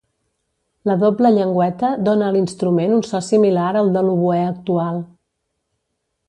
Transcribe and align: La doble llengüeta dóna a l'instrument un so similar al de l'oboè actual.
La 0.91 0.93
doble 1.01 1.29
llengüeta 1.35 1.91
dóna 2.07 2.29
a 2.29 2.33
l'instrument 2.37 2.95
un 2.97 3.05
so 3.09 3.21
similar 3.27 3.69
al 3.83 3.93
de 3.99 4.03
l'oboè 4.09 4.41
actual. 4.47 4.99